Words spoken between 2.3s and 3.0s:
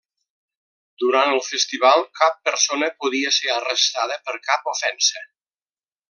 persona